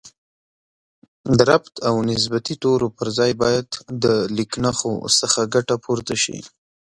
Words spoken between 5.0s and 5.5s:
څخه